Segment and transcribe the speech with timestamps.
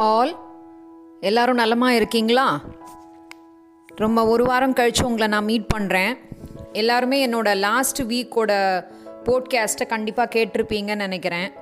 [0.00, 0.30] All
[1.20, 2.60] எல்லாரும் நலமாக இருக்கீங்களா?
[3.86, 6.18] ரொம்ப ஒரு வாரம் கழித்து உங்களை நான் மீட் பண்ணுறேன்
[6.72, 8.52] எல்லாருமே என்னோட லாஸ்ட் வீக்கோட
[9.24, 11.52] போட்காஸ்ட்டை கண்டிப்பாக கேட்டிருப்பீங்கன்னு நினைக்கிறேன்.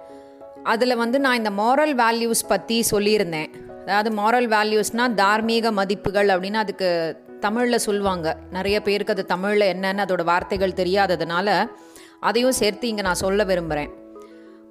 [0.63, 3.51] அதில் வந்து நான் இந்த மாரல் வேல்யூஸ் பற்றி சொல்லியிருந்தேன்.
[3.87, 6.91] அதாவது மாரல் வேல்யூஸ்னால் தார்மீக மதிப்புகள் அப்படின்னு அதுக்கு
[7.41, 8.37] தமிழில் சொல்லுவாங்க.
[8.51, 11.71] நிறைய பேருக்கு அது தமிழில் என்னன்னு அதோட வார்த்தைகள் தெரியாததுனால
[12.21, 14.07] அதையும் சேர்த்து இங்கே நான் சொல்ல விரும்புகிறேன்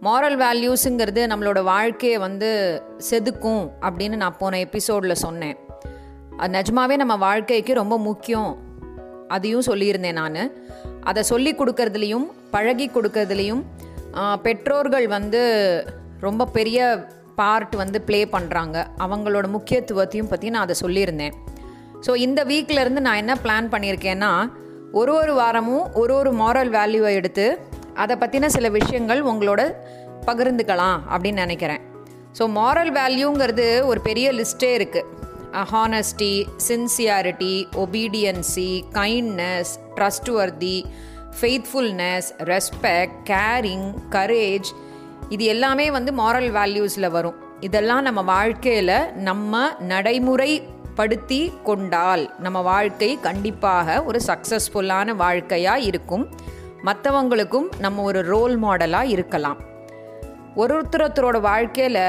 [0.06, 2.50] மாரல் வேல்யூஸுங்கிறது நம்மளோட வாழ்க்கையை வந்து
[3.10, 5.56] செதுக்கும் அப்படின்னு நான் போன எபிசோடில் சொன்னேன்.
[6.40, 8.52] அது நிஜமாவே நம்ம வாழ்க்கைக்கு ரொம்ப முக்கியம்.
[9.36, 10.38] அதையும் சொல்லியிருந்தேன் நான்.
[11.10, 13.64] அதை சொல்லி கொடுக்கறதுலையும் பழகி கொடுக்கறதுலையும்
[14.46, 15.42] பெற்றோர்கள் வந்து
[16.26, 16.86] ரொம்ப பெரிய
[17.40, 21.36] பார்ட் வந்து ப்ளே பண்ணுறாங்க அவங்களோட முக்கியத்துவத்தையும் பற்றி நான் அதை சொல்லியிருந்தேன்.
[22.06, 24.32] ஸோ இந்த வீக்லேருந்து நான் என்ன பிளான் பண்ணியிருக்கேன்னா
[25.00, 27.48] ஒரு ஒரு வாரமும் ஒரு ஒரு மாரல் வேல்யூவை எடுத்து
[28.04, 29.62] அதை பற்றின சில விஷயங்கள் உங்களோட
[30.28, 31.84] பகிர்ந்துக்கலாம் அப்படின்னு நினைக்கிறேன்.
[32.38, 35.16] ஸோ மாரல் வேல்யூங்கிறது ஒரு பெரிய லிஸ்ட்டே இருக்குது
[35.74, 36.34] honesty
[36.68, 40.78] sincerity obedience kindness trustworthy
[41.40, 44.70] faithfulness respect caring courage
[45.36, 47.38] இது எல்லாமே வந்து மாரல் வேல்யூஸில் வரும்.
[47.68, 49.62] இதெல்லாம் நம்ம வாழ்க்கையில் நம்ம
[49.94, 56.26] நடைமுறைப்படுத்தி கொண்டால் நம்ம வாழ்க்கை கண்டிப்பாக ஒரு சக்ஸஸ்ஃபுல்லான வாழ்க்கையாக இருக்கும்.
[56.88, 59.60] மற்றவங்களுக்கும் நம்ம ஒரு ரோல் மாடலாக இருக்கலாம்.
[60.62, 62.04] ஒரு ஒருத்தரோட வாழ்க்கையில்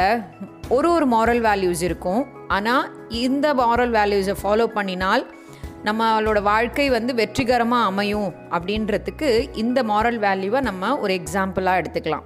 [0.76, 2.22] ஒரு ஒரு மாரல் வேல்யூஸ் இருக்கும்.
[2.56, 2.84] ஆனால்
[3.24, 5.24] இந்த மாரல் வேல்யூஸை ஃபாலோ பண்ணினால்
[5.86, 9.28] நம்மளோட வாழ்க்கை வந்து வெற்றிகரமாக அமையும் அப்படின்றதுக்கு
[9.62, 12.24] இந்த மாரல் வேல்யூவை நம்ம ஒரு எக்ஸாம்பிளாக எடுத்துக்கலாம்.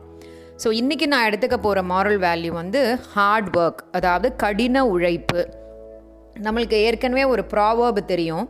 [0.63, 2.81] ஸோ இன்றைக்கி நான் எடுத்துக்க போகிற மாரல் வேல்யூ வந்து
[3.15, 5.43] ஹார்ட் ஒர்க் அதாவது கடின உழைப்பு.
[6.47, 8.47] நம்மளுக்கு ஏற்கனவே ஒரு ப்ராவர்பு தெரியும்.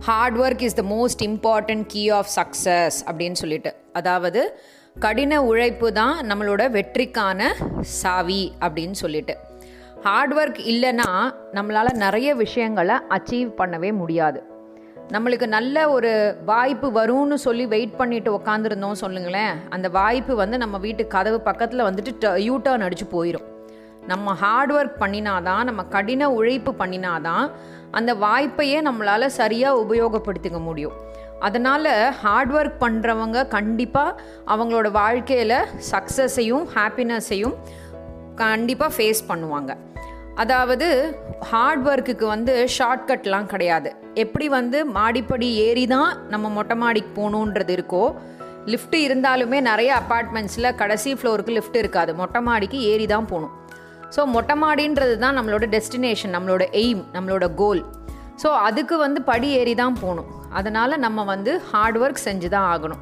[0.00, 3.74] Hard work is the most important key of success அப்படின்னு சொல்லிட்டு.
[3.92, 4.60] அதாவது
[4.98, 9.36] கடின உழைப்பு தான் நம்மளோட வெற்றிக்கான சாவி அப்படின்னு சொல்லிட்டு.
[10.02, 11.10] ஹார்ட் ஒர்க் இல்லைன்னா
[11.52, 14.42] நம்மளால் நிறைய விஷயங்களை அச்சீவ் பண்ணவே முடியாது.
[15.12, 19.54] நம்மளுக்கு நல்ல ஒரு வாய்ப்பு வரும்னு சொல்லி வெயிட் பண்ணிட்டு உக்காந்துருந்தோம் சொல்லுங்களேன்.
[19.70, 23.47] அந்த வாய்ப்பு வந்து நம்ம வீட்டு கதவு பக்கத்தில் வந்துட்டு யூ டர்ன் அடித்து போயிடும்
[24.10, 27.44] நம்ம ஹார்ட் ஒர்க் பண்ணினாதான் நம்ம கடின உழைப்பு பண்ணினாதான்
[27.98, 30.96] அந்த வாய்ப்பையே நம்மளால் சரியாக உபயோகப்படுத்திக்க முடியும்.
[31.46, 31.90] அதனால்
[32.22, 34.16] ஹார்ட் ஒர்க் பண்ணுறவங்க கண்டிப்பாக
[34.52, 35.58] அவங்களோட வாழ்க்கையில்
[35.90, 37.54] சக்ஸஸையும் ஹாப்பினஸையும்
[38.42, 39.70] கண்டிப்பாக ஃபேஸ் பண்ணுவாங்க.
[40.42, 40.88] அதாவது
[41.50, 43.90] ஹார்ட் ஒர்க்குக்கு வந்து ஷார்ட்கட்லாம் கிடையாது.
[44.24, 48.04] எப்படி வந்து மாடிப்படி ஏறி தான் நம்ம மொட்டை மாடிக்கு போகணுன்றது இருக்கோ
[48.72, 52.10] லிஃப்ட் இருந்தாலுமே நிறைய அப்பார்ட்மெண்ட்ஸில் கடைசி ஃப்ளோருக்கு லிஃப்ட் இருக்காது.
[52.20, 53.54] மொட்டை மாடிக்கு ஏறி தான் போகணும்.
[54.14, 57.82] ஸோ மொட்டை மாடின்றது தான் நம்மளோட டெஸ்டினேஷன் நம்மளோட எய்ம் நம்மளோட கோல்
[58.42, 60.28] ஸோ அதுக்கு வந்து படி ஏறி தான் போகணும்.
[60.58, 63.00] அதனால் நம்ம வந்து ஹார்ட் ஒர்க் செஞ்சு தான் ஆகணும்.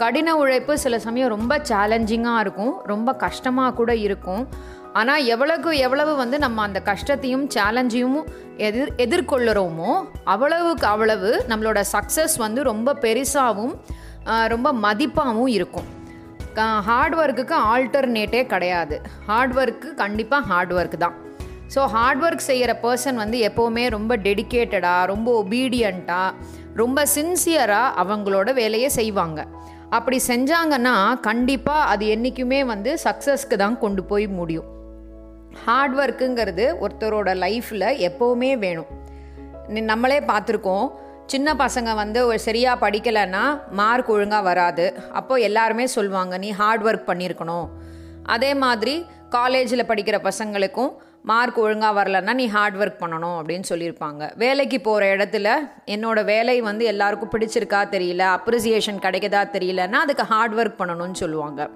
[0.00, 2.72] கடின உழைப்பு சில சமயம் ரொம்ப சேலஞ்சிங்காக இருக்கும்.
[2.92, 4.42] ரொம்ப கஷ்டமாக கூட இருக்கும்.
[5.00, 8.18] ஆனால் எவ்வளவுக்கு எவ்வளவு வந்து நம்ம அந்த கஷ்டத்தையும் சேலஞ்சையும்
[8.66, 9.92] எதிர் எதிர்கொள்ளுறோமோ
[10.34, 13.74] அவ்வளவுக்கு அவ்வளவு நம்மளோட சக்ஸஸ் வந்து ரொம்ப பெருசாகவும்
[14.54, 15.88] ரொம்ப மதிப்பாகவும் இருக்கும்.
[16.60, 19.00] ஹார்ட் ஒர்க்குக்கு ஆல்டர்னேட்டே கிடையாது.
[19.26, 21.14] ஹார்ட் ஒர்க்கு கண்டிப்பாக ஹார்ட் ஒர்க் தான்.
[21.74, 26.34] ஸோ ஹார்ட் ஒர்க் செய்கிற பர்சன் வந்து எப்போவுமே ரொம்ப டெடிக்கேட்டடாக ரொம்ப ஒபீடியண்ட்டாக
[26.74, 29.46] ரொம்ப சின்சியராக அவங்களோட வேலையை செய்வாங்க.
[29.90, 34.68] அப்படி செஞ்சாங்கன்னா கண்டிப்பாக அது என்றைக்குமே வந்து சக்ஸஸ்க்கு தான் கொண்டு போய் முடியும்.
[35.64, 38.90] ஹார்ட் ஒர்க்குங்கிறது ஒருத்தரோட லைஃப்பில் எப்போவுமே வேணும்.
[39.68, 40.86] நம்மளே பார்த்துருக்கோம்
[41.26, 44.94] சின்ன பசங்க வந்து ஒரு சரியாக படிக்கலைன்னா மார்க் ஒழுங்காக வராது.
[45.12, 47.68] அப்போது எல்லாருமே சொல்லுவாங்க நீ ஹார்ட் ஒர்க் பண்ணியிருக்கணும்.
[48.24, 54.36] அதே மாதிரி காலேஜில் படிக்கிற பசங்களுக்கும் மார்க் ஒழுங்காக வரலன்னா நீ ஹார்ட் ஒர்க் பண்ணணும் அப்படின்னு சொல்லியிருப்பாங்க.
[54.36, 55.56] வேலைக்கு போகிற இடத்துல
[55.86, 61.70] என்னோட வேலை வந்து எல்லாருக்கும் பிடிச்சிருக்கா தெரியல அப்ரிசியேஷன் கிடைக்கதா தெரியலன்னா அதுக்கு ஹார்ட் ஒர்க் பண்ணணும்னு சொல்லுவாங்க.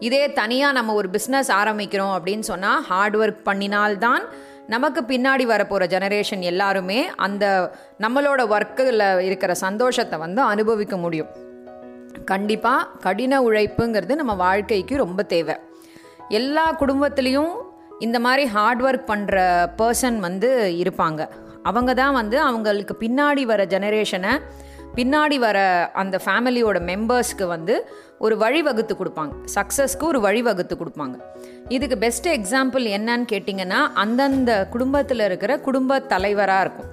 [0.00, 4.22] இதே தனியாக நம்ம ஒரு பிஸ்னஸ் ஆரம்பிக்கிறோம் அப்படின்னு சொன்னால் ஹார்ட் ஒர்க் பண்ணினால்தான்
[4.66, 11.28] நமக்கு பின்னாடி வரப்போகிற ஜெனரேஷன் எல்லாருமே அந்த நம்மளோட ஒர்க்கில் இருக்கிற சந்தோஷத்தை வந்து அனுபவிக்க முடியும்.
[12.24, 15.54] கண்டிப்பாக கடின உழைப்புங்கிறது நம்ம வாழ்க்கைக்கு ரொம்ப தேவை.
[16.28, 17.54] எல்லா குடும்பத்துலேயும்
[17.98, 21.28] இந்த மாதிரி ஹார்ட் ஒர்க் பண்ணுற பர்சன் வந்து இருப்பாங்க.
[21.62, 24.40] அவங்க தான் வந்து அவங்களுக்கு பின்னாடி வர ஜெனரேஷனை
[24.96, 25.58] பின்னாடி வர
[26.02, 27.74] அந்த ஃபேமிலியோட மெம்பர்ஸ்க்கு வந்து
[28.24, 29.34] ஒரு வழிவகுத்து கொடுப்பாங்க.
[29.56, 31.16] சக்ஸஸ்க்கு ஒரு வழிவகுத்து கொடுப்பாங்க.
[31.76, 36.90] இதுக்கு பெஸ்ட் எக்ஸாம்பிள் என்னன்னு கேட்டிங்கன்னா அந்தந்த குடும்பத்தில் இருக்கிற குடும்ப தலைவராக இருக்கும்.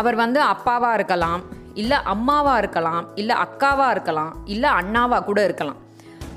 [0.00, 1.42] அவர் வந்து அப்பாவாக இருக்கலாம்
[1.82, 5.80] இல்லை அம்மாவாக இருக்கலாம் இல்லை அக்காவாக இருக்கலாம் இல்லை அண்ணாவாக கூட இருக்கலாம்.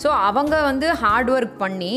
[0.03, 1.93] ஸோ அவங்க வந்து ஹார்ட் ஒர்க் பண்ணி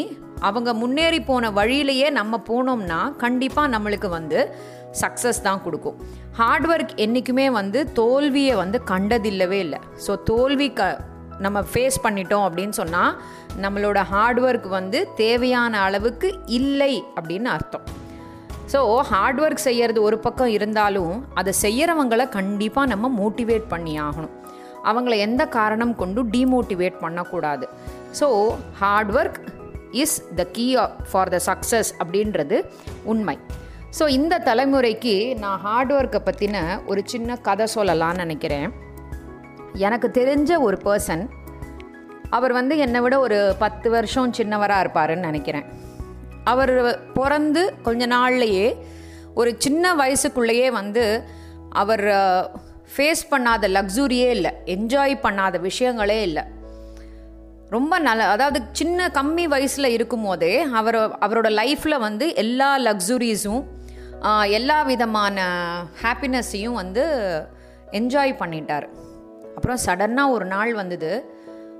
[0.48, 4.38] அவங்க முன்னேறி போன வழியிலேயே நம்ம போனோம்னா கண்டிப்பாக நம்மளுக்கு வந்து
[5.02, 5.98] சக்ஸஸ் தான் கொடுக்கும்.
[6.38, 9.80] ஹார்ட் ஒர்க் என்றைக்குமே வந்து தோல்வியை வந்து கண்டதில்லவே இல்லை.
[10.06, 10.88] ஸோ தோல்வி க
[11.44, 13.12] நம்ம ஃபேஸ் பண்ணிட்டோம் அப்படின்னு சொன்னால்
[13.64, 16.28] நம்மளோட ஹார்ட் ஒர்க் வந்து தேவையான அளவுக்கு
[16.58, 17.86] இல்லை அப்படின்னு அர்த்தம்.
[18.72, 18.80] ஸோ
[19.12, 24.34] ஹார்ட் ஒர்க் செய்கிறது ஒரு பக்கம் இருந்தாலும் அதை செய்கிறவங்கள கண்டிப்பாக நம்ம மோட்டிவேட் பண்ணி ஆகணும்.
[24.90, 27.66] அவங்கள எந்த காரணம் கொண்டும் டீமோட்டிவேட் பண்ணக்கூடாது.
[28.20, 28.28] So
[28.82, 29.40] hard work
[30.02, 30.66] is the key
[31.10, 32.58] for the success அப்படின்றது
[33.12, 33.36] உண்மை.
[33.98, 36.56] ஸோ இந்த தலைமுறைக்கு நான் ஹார்ட் ஒர்க்கை பற்றின
[36.86, 38.68] ஒரு சின்ன கதை சொல்லலாம்னு நினைக்கிறேன்.
[39.86, 41.24] எனக்கு தெரிஞ்ச ஒரு பர்சன்
[42.36, 45.66] அவர் வந்து என்னை விட ஒரு பத்து வருஷம் சின்னவராக இருப்பாருன்னு நினைக்கிறேன்.
[46.44, 46.72] அவர்
[47.18, 48.68] பிறந்து கொஞ்ச நாள்லையே
[49.34, 51.04] ஒரு சின்ன வயசுக்குள்ளேயே வந்து
[51.82, 52.04] அவர்
[52.92, 56.44] ஃபேஸ் பண்ணாத லக்ஸுரியே இல்லை என்ஜாய் பண்ணாத விஷயங்களே இல்லை.
[57.74, 63.62] ரொம்ப நல்ல அதாவது சின்ன கம்மி வயசில் இருக்கும் போதே அவர் அவரோட லைஃப்பில் வந்து எல்லா லக்ஸுரிஸும்
[64.58, 65.44] எல்லா விதமான
[66.02, 67.04] ஹாப்பினஸ்ஸையும் வந்து
[67.90, 68.86] என்ஜாய் பண்ணிட்டார்.
[69.56, 71.12] அப்புறம் சடன்னாக ஒரு நாள் வந்தது.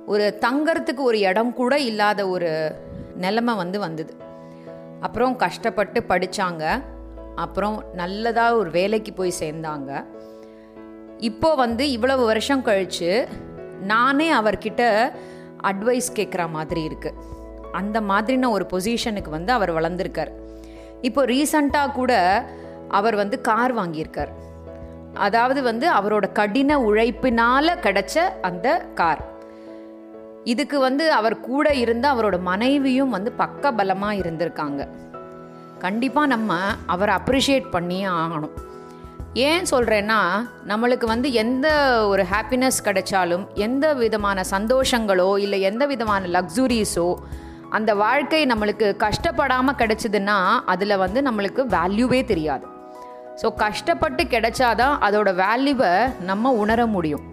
[0.07, 2.75] ஒரு தங்கறதுக்கு ஒரு இடம் கூட இல்லாத ஒரு
[3.17, 4.17] நிலைமை வந்து வந்தது.
[5.01, 6.83] அப்புறம் கஷ்டப்பட்டு படித்தாங்க
[7.37, 10.05] அப்புறம் நல்லதாக ஒரு வேலைக்கு போய் சேர்ந்தாங்க.
[11.19, 13.29] இப்போ வந்து இவ்வளவு வருஷம் கழித்து
[13.81, 15.13] நானே அவர்கிட்ட
[15.63, 17.29] அட்வைஸ் கேட்குற மாதிரி இருக்குது
[17.73, 20.33] அந்த மாதிரின ஒரு பொசிஷனுக்கு வந்து அவர் வளர்ந்துருக்கார்.
[21.01, 22.13] இப்போ ரீசண்டாக கூட
[22.89, 24.33] அவர் வந்து கார் வாங்கியிருக்கார்.
[25.15, 29.23] அதாவது வந்து அவரோட கடின உழைப்பினால் கிடைச்ச அந்த கார்.
[30.45, 34.89] இதுக்கு வந்து அவர் கூட இருந்த அவரோட மனைவியும் வந்து பக்க பலமாக இருந்திருக்காங்க.
[35.79, 36.57] கண்டிப்பாக நம்ம
[36.87, 38.57] அவரை அப்ரிஷியேட் பண்ணியே ஆகணும்.
[39.35, 40.21] ஏன் சொல்கிறேன்னா
[40.69, 41.67] நம்மளுக்கு வந்து எந்த
[42.07, 47.09] ஒரு ஹாப்பினஸ் கிடைச்சாலும் எந்த விதமான சந்தோஷங்களோ இல்லை எந்த விதமான லக்ஸுரிஸோ
[47.77, 50.37] அந்த வாழ்க்கை நம்மளுக்கு கஷ்டப்படாமல் கிடைச்சிதுன்னா
[50.73, 52.67] அதில் வந்து நம்மளுக்கு வேல்யூவே தெரியாது.
[53.41, 55.93] ஸோ கஷ்டப்பட்டு கிடைச்சாதான் அதோட வேல்யூவை
[56.31, 57.25] நம்ம உணர முடியும்.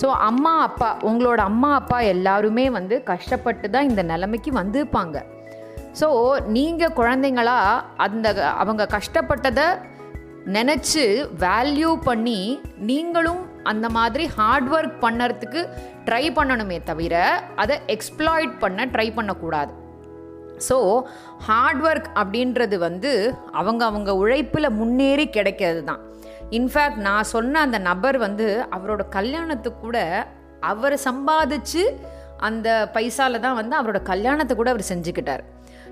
[0.00, 5.16] ஸோ அம்மா அப்பா உங்களோட அம்மா அப்பா எல்லாருமே வந்து கஷ்டப்பட்டு தான் இந்த நிலைமைக்கு வந்திருப்பாங்க.
[6.00, 6.08] ஸோ
[6.56, 7.58] நீங்கள் குழந்தைங்களா
[8.06, 8.28] அந்த
[8.62, 9.68] அவங்க கஷ்டப்பட்டதை
[10.56, 11.04] நினச்சி
[11.44, 12.40] வேல்யூ பண்ணி
[12.90, 15.60] நீங்களும் அந்த மாதிரி ஹார்ட் ஒர்க் பண்ணுறதுக்கு
[16.06, 17.14] ட்ரை பண்ணணுமே தவிர
[17.62, 19.72] அதை எக்ஸ்ப்ளாய்ட் பண்ண ட்ரை பண்ணக்கூடாது.
[20.68, 20.76] ஸோ
[21.48, 23.12] ஹார்ட் ஒர்க் அப்படின்றது வந்து
[23.52, 26.00] அவங்க அவங்க உழைப்பில் முன்னேறி கிடைக்கிறது தான்.
[26.58, 28.46] இன்ஃபேக்ட் நான் சொன்ன அந்த நபர் வந்து
[28.76, 29.98] அவரோட கல்யாணத்துக்கு கூட
[30.60, 31.82] அவர் சம்பாதிச்சு
[32.48, 35.42] அந்த பைசால தான் வந்து அவரோட கல்யாணத்தை கூட அவர் செஞ்சுக்கிட்டார்.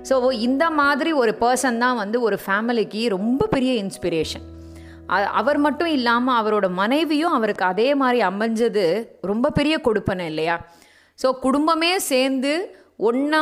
[0.09, 4.45] ஸோ இந்த மாதிரி ஒரு பர்சன் தான் வந்து ஒரு ஃபேமிலிக்கு ரொம்ப பெரிய இன்ஸ்பிரேஷன்
[5.39, 8.83] அவர் மட்டும் இல்லாமல் அவரோட மனைவியும் அவருக்கு அதே மாதிரி அமைஞ்சது
[9.21, 10.55] ரொம்ப பெரிய கொடுப்பனை இல்லையா?
[11.19, 12.51] ஸோ குடும்பமே சேர்ந்து
[13.09, 13.41] ஒன்றா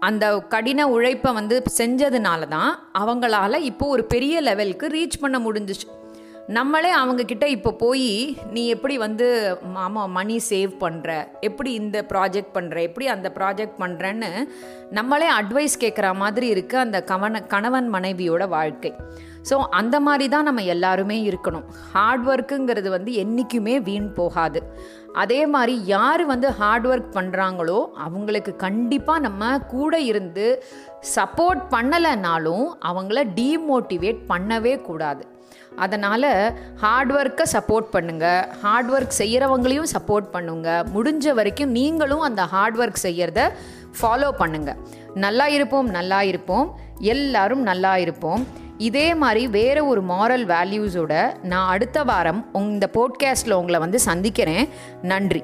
[0.00, 5.86] அந்த கடின உழைப்பை வந்து செஞ்சதுனால தான் அவங்களால இப்போ ஒரு பெரிய லெவலுக்கு ரீச் பண்ண முடிஞ்சிச்சு.
[6.46, 12.82] நம்மளே அவங்கக்கிட்ட இப்போ போய் நீ எப்படி வந்து மாமா மணி சேவ் பண்ணுற எப்படி இந்த ப்ராஜெக்ட் பண்ணுற
[12.82, 14.48] எப்படி அந்த ப்ராஜெக்ட் பண்ணுறேன்னு
[14.90, 18.92] நம்மளே அட்வைஸ் கேட்குற மாதிரி இருக்குது அந்த கவன கணவன் மனைவியோட வாழ்க்கை.
[19.48, 21.66] ஸோ அந்த மாதிரி தான் நம்ம எல்லாருமே இருக்கணும்.
[21.94, 24.60] ஹார்ட் ஒர்க்குங்கிறது வந்து என்றைக்குமே வீண் போகாது.
[25.22, 30.46] அதே மாதிரி யார் வந்து ஹார்ட் ஒர்க் பண்ணுறாங்களோ அவங்களுக்கு கண்டிப்பாக நம்ம கூட இருந்து
[31.16, 35.24] சப்போர்ட் பண்ணலைனாலும் அவங்கள டீமோட்டிவேட் பண்ணவே கூடாது.
[35.84, 36.28] அதனால்
[36.82, 43.04] ஹார்ட் ஒர்க்கை சப்போர்ட் பண்ணுங்கள் ஹார்ட் ஒர்க் செய்கிறவங்களையும் சப்போர்ட் பண்ணுங்கள் முடிஞ்ச வரைக்கும் நீங்களும் அந்த ஹார்ட் ஒர்க்
[43.06, 43.42] செய்கிறத
[43.98, 44.80] ஃபாலோ பண்ணுங்கள்
[45.24, 46.66] நல்லா இருப்போம் நல்லா இருப்போம்.
[47.14, 48.42] எல்லாரும் நல்லா இருப்போம்.
[48.78, 54.68] இதே மாதிரி வேறு ஒரு மாரல் வேல்யூஸோட நான் அடுத்த வாரம் இந்த போட்காஸ்ட்டில் உங்களை வந்து சந்திக்கிறேன்.
[55.02, 55.42] நன்றி.